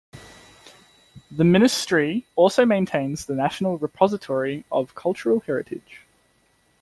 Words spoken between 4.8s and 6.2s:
Cultural Heritage.